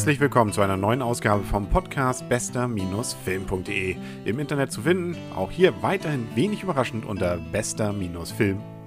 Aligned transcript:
Herzlich 0.00 0.20
willkommen 0.20 0.50
zu 0.50 0.62
einer 0.62 0.78
neuen 0.78 1.02
Ausgabe 1.02 1.44
vom 1.44 1.68
Podcast 1.68 2.26
bester-film.de. 2.26 3.96
Im 4.24 4.38
Internet 4.38 4.72
zu 4.72 4.80
finden, 4.80 5.14
auch 5.36 5.50
hier 5.50 5.82
weiterhin 5.82 6.26
wenig 6.34 6.62
überraschend 6.62 7.04
unter 7.04 7.36
bester-film.de. 7.36 8.79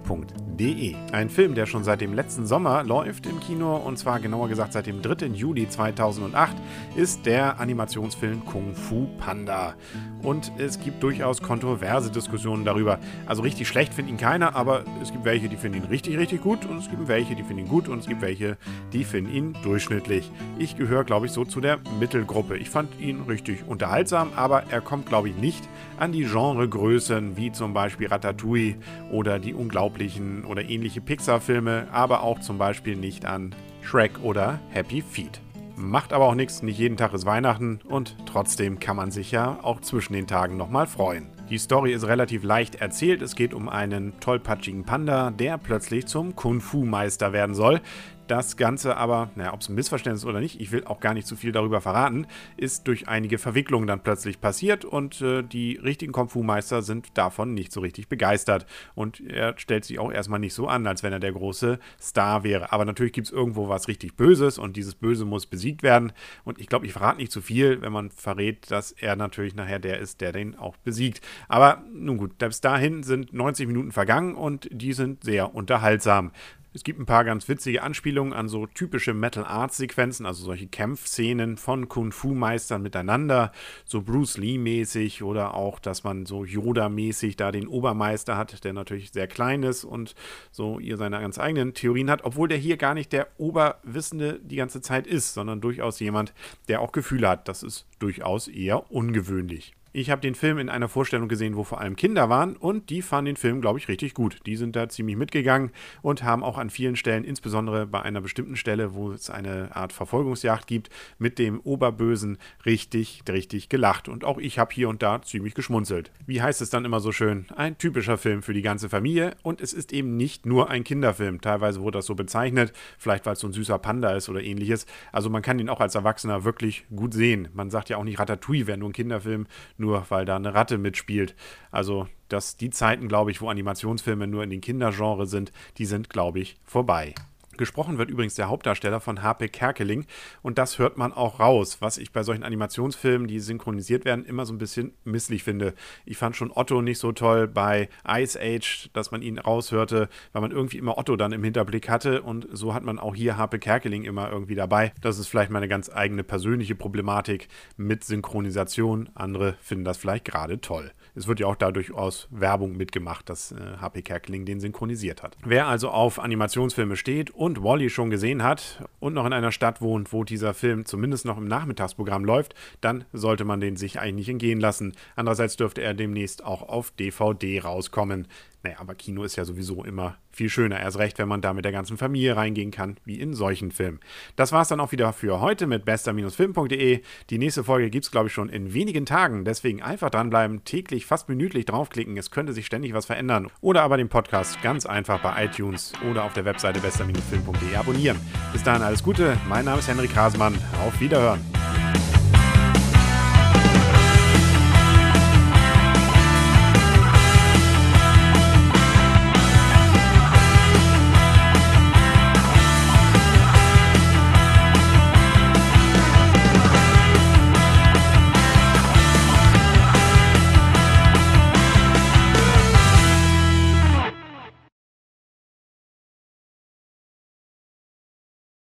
Ein 1.11 1.30
Film, 1.30 1.55
der 1.55 1.66
schon 1.66 1.84
seit 1.84 2.02
dem 2.02 2.13
letzten 2.13 2.45
Sommer 2.45 2.84
läuft 2.84 3.25
im 3.25 3.39
Kino 3.39 3.75
und 3.75 3.98
zwar 3.98 4.20
genauer 4.20 4.48
gesagt 4.48 4.73
seit 4.73 4.86
dem 4.86 5.02
3. 5.02 5.27
Juli 5.27 5.68
2008, 5.68 6.55
ist 6.95 7.25
der 7.25 7.59
Animationsfilm 7.59 8.45
Kung 8.45 8.73
Fu 8.73 9.07
Panda. 9.18 9.76
Und 10.21 10.52
es 10.57 10.80
gibt 10.80 11.04
durchaus 11.04 11.41
kontroverse 11.41 12.12
Diskussionen 12.12 12.66
darüber. 12.66 12.99
Also 13.26 13.41
richtig 13.41 13.68
schlecht 13.68 13.94
findet 13.94 14.13
ihn 14.13 14.18
keiner, 14.18 14.55
aber 14.55 14.85
es 15.02 15.12
gibt 15.12 15.26
welche, 15.26 15.49
die 15.49 15.57
finden 15.57 15.80
ihn 15.80 15.90
richtig, 15.90 16.18
richtig 16.18 16.41
gut 16.41 16.66
und 16.66 16.77
es 16.77 16.90
gibt 16.90 17.07
welche, 17.07 17.35
die 17.35 17.43
finden 17.43 17.66
ihn 17.66 17.70
gut 17.70 17.90
und 17.90 17.99
es 17.99 18.07
gibt 18.07 18.21
welche, 18.21 18.57
die 18.93 19.04
finden 19.04 19.32
ihn 19.32 19.55
durchschnittlich. 19.63 20.32
Ich 20.57 20.77
gehöre, 20.77 21.04
glaube 21.04 21.26
ich, 21.26 21.32
so 21.32 21.45
zu 21.45 21.62
der 21.62 21.80
Mittelgruppe. 21.99 22.57
Ich 22.57 22.70
fand 22.70 22.99
ihn 22.99 23.21
richtig 23.27 23.68
unterhaltsam, 23.68 24.30
aber 24.35 24.63
er 24.71 24.82
kommt, 24.82 25.07
glaube 25.07 25.30
ich, 25.30 25.35
nicht 25.35 25.68
an 25.99 26.12
die 26.12 26.23
Genregrößen 26.23 27.38
wie 27.38 27.52
zum 27.52 27.73
Beispiel 27.73 28.07
Ratatouille 28.07 28.76
oder 29.12 29.40
die 29.40 29.54
unglaublichen 30.03 30.45
oder 30.45 30.63
ähnliche 30.63 31.02
Pixar-Filme, 31.02 31.88
aber 31.91 32.23
auch 32.23 32.39
zum 32.39 32.57
Beispiel 32.57 32.95
nicht 32.95 33.25
an 33.25 33.55
Shrek 33.81 34.12
oder 34.21 34.59
Happy 34.70 35.02
Feet. 35.02 35.39
Macht 35.76 36.13
aber 36.13 36.26
auch 36.26 36.35
nichts, 36.35 36.62
nicht 36.62 36.77
jeden 36.77 36.98
Tag 36.98 37.13
ist 37.13 37.26
Weihnachten 37.26 37.79
und 37.85 38.16
trotzdem 38.26 38.79
kann 38.79 38.95
man 38.95 39.12
sich 39.12 39.31
ja 39.31 39.59
auch 39.63 39.81
zwischen 39.81 40.13
den 40.13 40.27
Tagen 40.27 40.55
nochmal 40.55 40.85
freuen. 40.88 41.29
Die 41.49 41.57
Story 41.57 41.93
ist 41.93 42.07
relativ 42.07 42.43
leicht 42.43 42.76
erzählt. 42.76 43.21
Es 43.21 43.35
geht 43.35 43.53
um 43.53 43.70
einen 43.70 44.20
tollpatschigen 44.20 44.85
Panda, 44.85 45.32
der 45.32 45.57
plötzlich 45.57 46.05
zum 46.05 46.35
Kung-Fu-Meister 46.35 47.34
werden 47.34 47.54
soll. 47.55 47.82
Das 48.27 48.55
Ganze 48.55 48.96
aber, 48.96 49.32
naja, 49.35 49.54
ob 49.54 49.60
es 49.60 49.68
ein 49.68 49.76
Missverständnis 49.76 50.21
ist 50.21 50.26
oder 50.26 50.40
nicht, 50.40 50.62
ich 50.62 50.71
will 50.71 50.85
auch 50.85 51.02
gar 51.02 51.13
nicht 51.13 51.27
zu 51.27 51.35
viel 51.35 51.52
darüber 51.52 51.82
verraten, 51.82 52.26
ist 52.55 52.88
durch 52.88 53.10
einige 53.10 53.38
Verwicklungen 53.38 53.85
dann 53.85 54.02
plötzlich 54.02 54.40
passiert 54.40 54.85
und 54.85 55.21
äh, 55.21 55.43
die 55.43 55.76
richtigen 55.76 56.13
Kung-Fu-Meister 56.13 56.84
sind 56.84 57.18
davon 57.18 57.54
nicht 57.54 57.74
so 57.74 57.82
richtig 57.82 58.07
begeistert. 58.07 58.66
Und 58.96 59.20
er 59.20 59.57
stellt 59.57 59.84
sich 59.84 59.99
auch 59.99 60.12
erstmal 60.12 60.40
nicht 60.40 60.54
so 60.54 60.68
an, 60.68 60.88
als 60.88 61.04
wenn 61.04 61.12
er 61.12 61.20
der 61.20 61.34
große 61.34 61.79
Star 62.01 62.46
wäre. 62.46 62.71
Aber 62.71 62.85
natürlich 62.85 63.12
gibt 63.12 63.27
es 63.27 63.34
irgendwo 63.34 63.68
was 63.68 63.90
richtig 63.90 64.16
Böses 64.16 64.57
und 64.57 64.78
dieses 64.78 64.96
Böse 64.96 65.25
muss 65.25 65.46
besiegt 65.46 65.84
werden. 65.84 66.13
Und 66.46 66.59
ich 66.59 66.68
glaube, 66.68 66.85
ich 66.85 66.94
verrate 66.94 67.18
nicht 67.18 67.31
zu 67.31 67.41
viel, 67.41 67.81
wenn 67.81 67.91
man 67.91 68.09
verrät, 68.09 68.72
dass 68.72 68.94
er 68.94 69.18
natürlich 69.18 69.53
nachher 69.53 69.79
der 69.79 70.00
ist, 70.00 70.22
der 70.22 70.31
den 70.31 70.57
auch 70.57 70.78
besiegt. 70.78 71.19
Aber 71.50 71.84
nun 71.91 72.18
gut, 72.18 72.38
bis 72.38 72.62
dahin 72.62 73.03
sind 73.03 73.34
90 73.34 73.68
Minuten 73.68 73.91
vergangen 73.91 74.35
und 74.35 74.69
die 74.72 74.94
sind 74.94 75.25
sehr 75.25 75.53
unterhaltsam. 75.53 76.31
Es 76.75 76.84
gibt 76.84 77.00
ein 77.00 77.06
paar 77.06 77.24
ganz 77.24 77.47
witzige 77.47 77.84
Anspielungen 77.84 78.34
an 78.34 78.50
so 78.50 78.66
typische 78.66 79.13
Metal 79.13 79.46
Arts 79.46 79.78
Sequenzen, 79.78 80.25
also 80.25 80.44
solche 80.44 80.66
Kämpfszenen 80.66 81.57
von 81.57 81.88
Kung 81.88 82.12
Fu 82.12 82.34
Meistern 82.34 82.81
miteinander, 82.81 83.52
so 83.85 84.02
Bruce 84.02 84.38
Lee 84.40 84.57
mäßig 84.57 85.22
oder 85.22 85.53
auch, 85.53 85.78
dass 85.78 86.03
man 86.03 86.25
so 86.25 86.44
Yoda 86.44 86.90
mäßig 86.90 87.35
da 87.35 87.51
den 87.51 87.68
Obermeister 87.68 88.38
hat, 88.38 88.63
der 88.63 88.74
natürlich 88.74 89.12
sehr 89.12 89.28
klein 89.28 89.62
ist 89.62 89.84
und 89.84 90.16
so 90.51 90.79
ihr 90.79 90.97
seine 90.97 91.19
ganz 91.19 91.38
eigenen 91.38 91.75
Theorien 91.75 92.09
hat, 92.09 92.24
obwohl 92.24 92.47
der 92.47 92.57
hier 92.57 92.78
gar 92.78 92.96
nicht 92.96 93.13
der 93.13 93.28
Oberwissende 93.38 94.40
die 94.44 94.56
ganze 94.56 94.81
Zeit 94.81 95.06
ist, 95.06 95.35
sondern 95.35 95.62
durchaus 95.62 96.00
jemand, 96.00 96.34
der 96.69 96.81
auch 96.81 96.91
Gefühle 96.91 97.29
hat. 97.29 97.47
Das 97.47 97.62
ist 97.62 97.85
durchaus 98.00 98.47
eher 98.47 98.91
ungewöhnlich. 98.91 99.75
Ich 99.96 100.09
habe 100.09 100.22
den 100.22 100.34
Film 100.34 100.58
in 100.58 100.69
einer 100.69 100.90
Vorstellung 100.90 101.28
gesehen, 101.28 101.56
wo 101.56 101.63
vor 101.63 101.80
allem 101.80 101.96
Kinder 101.96 102.28
waren 102.28 102.56
und 102.56 102.90
die 102.90 103.03
fanden 103.03 103.25
den 103.28 103.36
Film, 103.36 103.62
glaube 103.62 103.78
ich, 103.78 103.88
richtig 103.88 104.16
gut. 104.16 104.40
Die 104.47 104.56
sind 104.56 104.75
da 104.75 104.90
ziemlich 104.90 105.16
mitgegangen 105.16 105.69
und 106.02 106.24
haben 106.24 106.44
auch 106.44 106.58
an 106.58 106.72
vielen 106.72 106.96
Stellen, 106.96 107.24
insbesondere 107.24 107.85
bei 107.85 108.02
einer 108.02 108.19
bestimmten 108.19 108.56
Stelle, 108.56 108.96
wo 108.96 109.12
es 109.12 109.29
eine 109.29 109.75
Art 109.75 109.94
Verfolgungsjagd 109.94 110.66
gibt, 110.66 110.90
mit 111.19 111.38
dem 111.38 111.59
Oberbösen 111.59 112.40
richtig, 112.66 113.22
richtig 113.29 113.69
gelacht. 113.69 114.09
Und 114.09 114.23
auch 114.23 114.40
ich 114.40 114.57
habe 114.57 114.73
hier 114.73 114.90
und 114.90 115.03
da 115.03 115.22
ziemlich 115.22 115.53
geschmunzelt. 115.53 116.09
Wie 116.25 116.41
heißt 116.41 116.63
es 116.63 116.72
dann 116.72 116.85
immer 116.85 117.00
so 117.00 117.12
schön? 117.12 117.46
Ein 117.56 117.78
typischer 117.78 118.17
Film 118.17 118.41
für 118.41 118.56
die 118.56 118.63
ganze 118.63 118.90
Familie 118.90 119.35
und 119.44 119.62
es 119.62 119.73
ist 119.73 119.94
eben 119.94 120.17
nicht 120.17 120.47
nur 120.47 120.72
ein 120.72 120.84
Kinderfilm. 120.84 121.40
Teilweise 121.40 121.81
wurde 121.81 122.00
das 122.00 122.07
so 122.07 122.16
bezeichnet, 122.16 122.73
vielleicht 122.97 123.28
weil 123.28 123.34
es 123.34 123.41
so 123.41 123.47
ein 123.47 123.53
süßer 123.53 123.78
Panda 123.78 124.16
ist 124.16 124.28
oder 124.28 124.41
ähnliches. 124.41 124.88
Also 125.12 125.29
man 125.29 125.44
kann 125.44 125.59
ihn 125.59 125.69
auch 125.69 125.81
als 125.81 125.94
Erwachsener 125.94 126.44
wirklich 126.46 126.84
gut 126.96 127.13
sehen. 127.13 127.50
Man 127.53 127.69
sagt 127.69 127.90
ja 127.90 127.97
auch 127.97 128.03
nicht 128.03 128.17
Ratatouille 128.17 128.66
wäre 128.66 128.79
nur 128.79 128.90
ein 128.90 128.94
Kinderfilm, 128.94 129.46
nur 129.83 130.05
weil 130.09 130.25
da 130.25 130.35
eine 130.38 130.53
Ratte 130.53 130.77
mitspielt. 130.77 131.35
Also, 131.71 132.07
dass 132.29 132.57
die 132.57 132.69
Zeiten, 132.69 133.07
glaube 133.07 133.31
ich, 133.31 133.41
wo 133.41 133.49
Animationsfilme 133.49 134.27
nur 134.27 134.44
in 134.44 134.49
den 134.49 134.61
Kindergenre 134.61 135.27
sind, 135.27 135.51
die 135.77 135.85
sind, 135.85 136.09
glaube 136.09 136.39
ich, 136.39 136.57
vorbei. 136.63 137.13
Gesprochen 137.58 137.97
wird 137.97 138.09
übrigens 138.09 138.36
der 138.36 138.50
Hauptdarsteller 138.50 139.00
von 139.00 139.24
HP 139.24 139.50
Kerkeling 139.50 140.06
und 140.41 140.58
das 140.58 140.80
hört 140.80 140.97
man 140.97 141.14
auch 141.14 141.40
raus, 141.40 141.78
was 141.80 141.97
ich 141.97 142.12
bei 142.12 142.24
solchen 142.24 142.44
Animationsfilmen, 142.44 143.28
die 143.28 143.40
synchronisiert 143.40 144.06
werden, 144.06 144.25
immer 144.25 144.46
so 144.46 144.53
ein 144.53 144.58
bisschen 144.58 144.94
misslich 145.03 145.44
finde. 145.44 145.74
Ich 146.06 146.18
fand 146.18 146.36
schon 146.36 146.52
Otto 146.53 146.81
nicht 146.81 147.00
so 147.00 147.12
toll 147.12 147.47
bei 147.47 147.90
Ice 148.08 148.40
Age, 148.40 148.90
dass 148.94 149.12
man 149.12 149.22
ihn 149.22 149.38
raushörte, 149.38 150.09
weil 150.31 150.41
man 150.41 150.52
irgendwie 150.52 150.78
immer 150.78 150.97
Otto 150.97 151.16
dann 151.16 151.31
im 151.31 151.44
Hinterblick 151.44 151.90
hatte 151.90 152.22
und 152.22 152.47
so 152.52 152.74
hat 152.74 152.84
man 152.84 153.00
auch 153.00 153.16
hier 153.16 153.38
HP 153.38 153.59
Kerkeling 153.59 154.03
immer 154.03 154.31
irgendwie 154.31 154.56
dabei. 154.56 154.94
Das 155.02 155.20
ist 155.20 155.28
vielleicht 155.28 155.52
meine 155.52 155.68
ganz 155.68 155.90
eigene 155.90 156.24
persönliche 156.24 156.75
Problematik 156.75 157.47
mit 157.78 158.03
Synchronisation. 158.03 159.09
Andere 159.16 159.56
finden 159.62 159.85
das 159.85 159.97
vielleicht 159.97 160.25
gerade 160.25 160.59
toll. 160.62 160.91
Es 161.16 161.28
wird 161.28 161.40
ja 161.40 161.47
auch 161.47 161.56
dadurch 161.56 161.94
aus 161.94 162.28
Werbung 162.31 162.75
mitgemacht, 162.75 163.30
dass 163.30 163.52
äh, 163.52 163.78
HP 163.80 164.02
Kerkeling 164.02 164.46
den 164.46 164.59
synchronisiert 164.59 165.22
hat. 165.22 165.38
Wer 165.46 165.68
also 165.68 165.90
auf 165.90 166.20
Animationsfilme 166.20 166.96
steht 166.96 167.31
und 167.43 167.61
Wally 167.61 167.89
schon 167.89 168.09
gesehen 168.09 168.41
hat 168.41 168.85
und 169.01 169.15
noch 169.15 169.25
in 169.25 169.33
einer 169.33 169.51
Stadt 169.51 169.81
wohnt, 169.81 170.13
wo 170.13 170.23
dieser 170.23 170.53
Film 170.53 170.85
zumindest 170.85 171.25
noch 171.25 171.37
im 171.37 171.45
Nachmittagsprogramm 171.45 172.23
läuft, 172.23 172.55
dann 172.79 173.03
sollte 173.11 173.43
man 173.43 173.59
den 173.59 173.75
sich 173.75 173.99
eigentlich 173.99 174.13
nicht 174.13 174.29
entgehen 174.29 174.61
lassen. 174.61 174.93
Andererseits 175.17 175.57
dürfte 175.57 175.81
er 175.81 175.93
demnächst 175.93 176.45
auch 176.45 176.61
auf 176.61 176.91
DVD 176.91 177.59
rauskommen. 177.59 178.29
Naja, 178.63 178.77
aber 178.79 178.95
Kino 178.95 179.25
ist 179.25 179.35
ja 179.35 179.43
sowieso 179.43 179.83
immer 179.83 180.15
viel 180.35 180.49
schöner. 180.49 180.79
Erst 180.79 180.97
recht, 180.97 181.19
wenn 181.19 181.27
man 181.27 181.41
da 181.41 181.53
mit 181.53 181.66
der 181.66 181.71
ganzen 181.71 181.97
Familie 181.97 182.35
reingehen 182.35 182.71
kann, 182.71 182.97
wie 183.05 183.19
in 183.19 183.33
solchen 183.33 183.71
Filmen. 183.71 183.99
Das 184.35 184.51
war 184.51 184.61
es 184.61 184.67
dann 184.67 184.79
auch 184.79 184.91
wieder 184.91 185.13
für 185.13 185.39
heute 185.39 185.67
mit 185.67 185.85
bester-film.de. 185.85 187.01
Die 187.29 187.38
nächste 187.38 187.63
Folge 187.63 187.89
gibt 187.89 188.05
es, 188.05 188.11
glaube 188.11 188.27
ich, 188.27 188.33
schon 188.33 188.49
in 188.49 188.73
wenigen 188.73 189.05
Tagen. 189.05 189.45
Deswegen 189.45 189.81
einfach 189.81 190.09
dranbleiben, 190.09 190.63
täglich, 190.66 191.05
fast 191.05 191.29
minütlich 191.29 191.66
draufklicken. 191.66 192.17
Es 192.17 192.31
könnte 192.31 192.53
sich 192.53 192.66
ständig 192.66 192.93
was 192.93 193.05
verändern. 193.05 193.49
Oder 193.61 193.83
aber 193.83 193.97
den 193.97 194.09
Podcast 194.09 194.61
ganz 194.61 194.85
einfach 194.85 195.22
bei 195.22 195.45
iTunes 195.45 195.93
oder 196.09 196.23
auf 196.23 196.33
der 196.33 196.45
Webseite 196.45 196.79
bester-film.de 196.79 197.75
abonnieren. 197.75 198.19
Bis 198.51 198.63
dahin 198.63 198.81
alles 198.81 199.03
Gute. 199.03 199.38
Mein 199.47 199.66
Name 199.66 199.79
ist 199.79 199.88
Henrik 199.88 200.16
Hasemann. 200.16 200.55
Auf 200.85 200.99
Wiederhören. 200.99 201.53